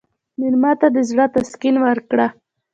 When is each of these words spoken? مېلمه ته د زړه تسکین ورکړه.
مېلمه 0.39 0.71
ته 0.79 0.87
د 0.95 0.97
زړه 1.09 1.25
تسکین 1.33 1.75
ورکړه. 1.85 2.27